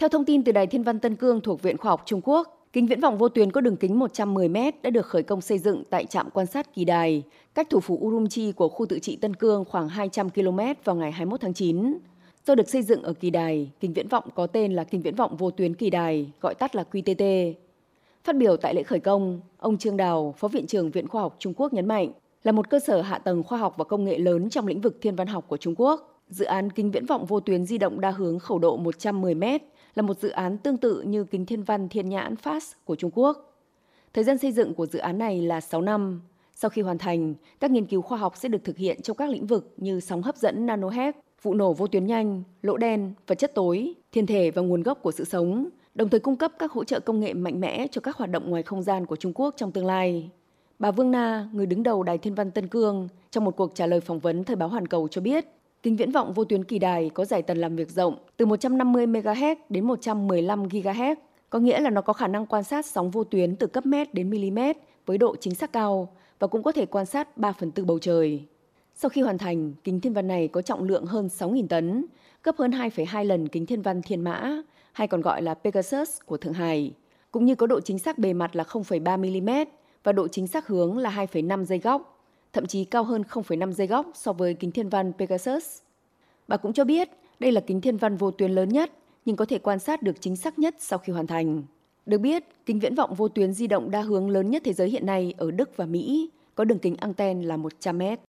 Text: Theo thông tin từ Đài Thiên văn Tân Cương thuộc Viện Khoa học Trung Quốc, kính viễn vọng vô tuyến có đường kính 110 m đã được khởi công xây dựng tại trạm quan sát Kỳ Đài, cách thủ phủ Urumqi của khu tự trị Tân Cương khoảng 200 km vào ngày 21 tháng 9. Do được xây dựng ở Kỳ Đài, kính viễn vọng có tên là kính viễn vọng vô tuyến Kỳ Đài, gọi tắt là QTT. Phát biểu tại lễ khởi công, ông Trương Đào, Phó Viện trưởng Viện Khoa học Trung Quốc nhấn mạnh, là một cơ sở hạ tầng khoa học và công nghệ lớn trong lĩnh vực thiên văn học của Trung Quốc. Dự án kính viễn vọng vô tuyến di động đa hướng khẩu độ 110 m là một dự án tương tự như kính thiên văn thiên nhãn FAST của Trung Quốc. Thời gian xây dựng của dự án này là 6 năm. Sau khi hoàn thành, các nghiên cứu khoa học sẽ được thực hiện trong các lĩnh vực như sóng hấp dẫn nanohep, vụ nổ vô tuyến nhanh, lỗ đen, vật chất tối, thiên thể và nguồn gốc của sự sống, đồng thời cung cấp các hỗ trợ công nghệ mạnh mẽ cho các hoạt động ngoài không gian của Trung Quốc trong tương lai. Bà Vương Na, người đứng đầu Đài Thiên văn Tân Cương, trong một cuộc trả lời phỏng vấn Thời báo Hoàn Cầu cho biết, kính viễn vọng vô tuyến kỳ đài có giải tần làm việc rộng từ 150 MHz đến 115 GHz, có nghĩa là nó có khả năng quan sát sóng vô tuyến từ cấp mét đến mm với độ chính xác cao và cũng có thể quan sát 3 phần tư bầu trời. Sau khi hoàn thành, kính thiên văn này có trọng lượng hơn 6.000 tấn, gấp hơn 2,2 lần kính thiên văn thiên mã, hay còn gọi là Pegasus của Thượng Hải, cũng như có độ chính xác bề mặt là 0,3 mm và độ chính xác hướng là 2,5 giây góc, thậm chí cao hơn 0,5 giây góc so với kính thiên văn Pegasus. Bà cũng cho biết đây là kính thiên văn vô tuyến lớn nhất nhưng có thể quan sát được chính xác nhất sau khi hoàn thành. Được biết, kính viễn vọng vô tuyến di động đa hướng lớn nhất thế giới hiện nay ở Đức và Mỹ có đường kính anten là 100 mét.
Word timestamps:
Theo 0.00 0.08
thông 0.08 0.24
tin 0.24 0.44
từ 0.44 0.52
Đài 0.52 0.66
Thiên 0.66 0.82
văn 0.82 0.98
Tân 0.98 1.16
Cương 1.16 1.40
thuộc 1.40 1.62
Viện 1.62 1.76
Khoa 1.76 1.90
học 1.90 2.02
Trung 2.06 2.20
Quốc, 2.24 2.68
kính 2.72 2.86
viễn 2.86 3.00
vọng 3.00 3.18
vô 3.18 3.28
tuyến 3.28 3.52
có 3.52 3.60
đường 3.60 3.76
kính 3.76 3.98
110 3.98 4.48
m 4.48 4.56
đã 4.82 4.90
được 4.90 5.06
khởi 5.06 5.22
công 5.22 5.40
xây 5.40 5.58
dựng 5.58 5.82
tại 5.90 6.06
trạm 6.06 6.30
quan 6.30 6.46
sát 6.46 6.74
Kỳ 6.74 6.84
Đài, 6.84 7.22
cách 7.54 7.70
thủ 7.70 7.80
phủ 7.80 7.98
Urumqi 8.02 8.52
của 8.52 8.68
khu 8.68 8.86
tự 8.86 8.98
trị 8.98 9.16
Tân 9.16 9.36
Cương 9.36 9.64
khoảng 9.64 9.88
200 9.88 10.30
km 10.30 10.58
vào 10.84 10.96
ngày 10.96 11.12
21 11.12 11.40
tháng 11.40 11.54
9. 11.54 11.98
Do 12.46 12.54
được 12.54 12.68
xây 12.68 12.82
dựng 12.82 13.02
ở 13.02 13.12
Kỳ 13.12 13.30
Đài, 13.30 13.70
kính 13.80 13.92
viễn 13.92 14.08
vọng 14.08 14.24
có 14.34 14.46
tên 14.46 14.72
là 14.72 14.84
kính 14.84 15.02
viễn 15.02 15.14
vọng 15.14 15.36
vô 15.36 15.50
tuyến 15.50 15.74
Kỳ 15.74 15.90
Đài, 15.90 16.32
gọi 16.40 16.54
tắt 16.54 16.76
là 16.76 16.84
QTT. 16.92 17.54
Phát 18.24 18.36
biểu 18.36 18.56
tại 18.56 18.74
lễ 18.74 18.82
khởi 18.82 19.00
công, 19.00 19.40
ông 19.58 19.78
Trương 19.78 19.96
Đào, 19.96 20.34
Phó 20.38 20.48
Viện 20.48 20.66
trưởng 20.66 20.90
Viện 20.90 21.08
Khoa 21.08 21.22
học 21.22 21.36
Trung 21.38 21.54
Quốc 21.56 21.72
nhấn 21.72 21.88
mạnh, 21.88 22.12
là 22.44 22.52
một 22.52 22.70
cơ 22.70 22.80
sở 22.80 23.02
hạ 23.02 23.18
tầng 23.18 23.42
khoa 23.42 23.58
học 23.58 23.74
và 23.76 23.84
công 23.84 24.04
nghệ 24.04 24.18
lớn 24.18 24.50
trong 24.50 24.66
lĩnh 24.66 24.80
vực 24.80 24.96
thiên 25.00 25.16
văn 25.16 25.26
học 25.26 25.44
của 25.48 25.56
Trung 25.56 25.74
Quốc. 25.76 26.22
Dự 26.28 26.44
án 26.44 26.70
kính 26.70 26.90
viễn 26.90 27.06
vọng 27.06 27.26
vô 27.26 27.40
tuyến 27.40 27.64
di 27.64 27.78
động 27.78 28.00
đa 28.00 28.10
hướng 28.10 28.38
khẩu 28.38 28.58
độ 28.58 28.76
110 28.76 29.34
m 29.34 29.44
là 29.94 30.02
một 30.02 30.20
dự 30.20 30.28
án 30.28 30.58
tương 30.58 30.76
tự 30.76 31.02
như 31.02 31.24
kính 31.24 31.46
thiên 31.46 31.62
văn 31.62 31.88
thiên 31.88 32.08
nhãn 32.08 32.34
FAST 32.34 32.74
của 32.84 32.96
Trung 32.96 33.10
Quốc. 33.14 33.56
Thời 34.12 34.24
gian 34.24 34.38
xây 34.38 34.52
dựng 34.52 34.74
của 34.74 34.86
dự 34.86 34.98
án 34.98 35.18
này 35.18 35.42
là 35.42 35.60
6 35.60 35.80
năm. 35.80 36.20
Sau 36.54 36.68
khi 36.68 36.82
hoàn 36.82 36.98
thành, 36.98 37.34
các 37.60 37.70
nghiên 37.70 37.86
cứu 37.86 38.02
khoa 38.02 38.18
học 38.18 38.36
sẽ 38.36 38.48
được 38.48 38.64
thực 38.64 38.76
hiện 38.76 39.02
trong 39.02 39.16
các 39.16 39.30
lĩnh 39.30 39.46
vực 39.46 39.74
như 39.76 40.00
sóng 40.00 40.22
hấp 40.22 40.36
dẫn 40.36 40.66
nanohep, 40.66 41.16
vụ 41.42 41.54
nổ 41.54 41.72
vô 41.72 41.86
tuyến 41.86 42.06
nhanh, 42.06 42.42
lỗ 42.62 42.76
đen, 42.76 43.14
vật 43.26 43.34
chất 43.34 43.54
tối, 43.54 43.94
thiên 44.12 44.26
thể 44.26 44.50
và 44.50 44.62
nguồn 44.62 44.82
gốc 44.82 44.98
của 45.02 45.12
sự 45.12 45.24
sống, 45.24 45.68
đồng 45.94 46.08
thời 46.08 46.20
cung 46.20 46.36
cấp 46.36 46.52
các 46.58 46.72
hỗ 46.72 46.84
trợ 46.84 47.00
công 47.00 47.20
nghệ 47.20 47.34
mạnh 47.34 47.60
mẽ 47.60 47.86
cho 47.90 48.00
các 48.00 48.16
hoạt 48.16 48.30
động 48.30 48.50
ngoài 48.50 48.62
không 48.62 48.82
gian 48.82 49.06
của 49.06 49.16
Trung 49.16 49.32
Quốc 49.34 49.54
trong 49.56 49.72
tương 49.72 49.86
lai. 49.86 50.30
Bà 50.78 50.90
Vương 50.90 51.10
Na, 51.10 51.48
người 51.52 51.66
đứng 51.66 51.82
đầu 51.82 52.02
Đài 52.02 52.18
Thiên 52.18 52.34
văn 52.34 52.50
Tân 52.50 52.68
Cương, 52.68 53.08
trong 53.30 53.44
một 53.44 53.56
cuộc 53.56 53.74
trả 53.74 53.86
lời 53.86 54.00
phỏng 54.00 54.18
vấn 54.18 54.44
Thời 54.44 54.56
báo 54.56 54.68
Hoàn 54.68 54.86
Cầu 54.86 55.08
cho 55.08 55.20
biết, 55.20 55.46
kính 55.82 55.96
viễn 55.96 56.10
vọng 56.10 56.32
vô 56.34 56.44
tuyến 56.44 56.64
kỳ 56.64 56.78
đài 56.78 57.10
có 57.14 57.24
giải 57.24 57.42
tần 57.42 57.58
làm 57.58 57.76
việc 57.76 57.90
rộng 57.90 58.18
từ 58.36 58.46
150 58.46 59.06
MHz 59.06 59.56
đến 59.68 59.84
115 59.86 60.68
GHz, 60.68 61.14
có 61.50 61.58
nghĩa 61.58 61.80
là 61.80 61.90
nó 61.90 62.00
có 62.00 62.12
khả 62.12 62.28
năng 62.28 62.46
quan 62.46 62.64
sát 62.64 62.86
sóng 62.86 63.10
vô 63.10 63.24
tuyến 63.24 63.56
từ 63.56 63.66
cấp 63.66 63.86
mét 63.86 64.14
đến 64.14 64.30
mm 64.30 64.58
với 65.06 65.18
độ 65.18 65.36
chính 65.36 65.54
xác 65.54 65.72
cao 65.72 66.08
và 66.38 66.46
cũng 66.46 66.62
có 66.62 66.72
thể 66.72 66.86
quan 66.86 67.06
sát 67.06 67.36
3 67.36 67.52
phần 67.52 67.70
tư 67.70 67.84
bầu 67.84 67.98
trời. 67.98 68.44
Sau 68.94 69.08
khi 69.08 69.20
hoàn 69.22 69.38
thành, 69.38 69.72
kính 69.84 70.00
thiên 70.00 70.12
văn 70.12 70.28
này 70.28 70.48
có 70.48 70.62
trọng 70.62 70.84
lượng 70.84 71.06
hơn 71.06 71.26
6.000 71.26 71.66
tấn, 71.66 72.06
gấp 72.42 72.56
hơn 72.56 72.70
2,2 72.70 73.24
lần 73.24 73.48
kính 73.48 73.66
thiên 73.66 73.82
văn 73.82 74.02
thiên 74.02 74.20
mã, 74.20 74.62
hay 74.92 75.08
còn 75.08 75.20
gọi 75.20 75.42
là 75.42 75.54
Pegasus 75.54 76.18
của 76.26 76.36
Thượng 76.36 76.52
Hải, 76.52 76.92
cũng 77.30 77.44
như 77.44 77.54
có 77.54 77.66
độ 77.66 77.80
chính 77.80 77.98
xác 77.98 78.18
bề 78.18 78.32
mặt 78.32 78.56
là 78.56 78.64
0,3 78.64 79.18
mm 79.18 79.70
và 80.04 80.12
độ 80.12 80.28
chính 80.28 80.46
xác 80.46 80.66
hướng 80.66 80.98
là 80.98 81.10
2,5 81.10 81.64
giây 81.64 81.78
góc, 81.78 82.19
thậm 82.52 82.66
chí 82.66 82.84
cao 82.84 83.04
hơn 83.04 83.22
0,5 83.30 83.72
giây 83.72 83.86
góc 83.86 84.10
so 84.14 84.32
với 84.32 84.54
kính 84.54 84.70
thiên 84.70 84.88
văn 84.88 85.12
Pegasus. 85.18 85.78
Bà 86.48 86.56
cũng 86.56 86.72
cho 86.72 86.84
biết 86.84 87.08
đây 87.40 87.52
là 87.52 87.60
kính 87.60 87.80
thiên 87.80 87.96
văn 87.96 88.16
vô 88.16 88.30
tuyến 88.30 88.50
lớn 88.50 88.68
nhất 88.68 88.92
nhưng 89.24 89.36
có 89.36 89.44
thể 89.44 89.58
quan 89.58 89.78
sát 89.78 90.02
được 90.02 90.20
chính 90.20 90.36
xác 90.36 90.58
nhất 90.58 90.74
sau 90.78 90.98
khi 90.98 91.12
hoàn 91.12 91.26
thành. 91.26 91.62
Được 92.06 92.18
biết, 92.18 92.44
kính 92.66 92.78
viễn 92.78 92.94
vọng 92.94 93.14
vô 93.14 93.28
tuyến 93.28 93.52
di 93.52 93.66
động 93.66 93.90
đa 93.90 94.00
hướng 94.00 94.30
lớn 94.30 94.50
nhất 94.50 94.62
thế 94.64 94.72
giới 94.72 94.88
hiện 94.88 95.06
nay 95.06 95.34
ở 95.38 95.50
Đức 95.50 95.76
và 95.76 95.86
Mỹ 95.86 96.30
có 96.54 96.64
đường 96.64 96.78
kính 96.78 96.96
anten 96.96 97.42
là 97.42 97.56
100 97.56 97.98
mét. 97.98 98.18